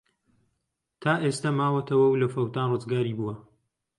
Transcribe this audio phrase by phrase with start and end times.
[1.01, 3.35] تا ئێستە ماوەتەوە و لە فەوتان ڕزگاری بووە.